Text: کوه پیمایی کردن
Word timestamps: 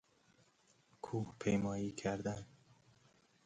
کوه 1.01 1.35
پیمایی 1.39 1.91
کردن 1.91 2.47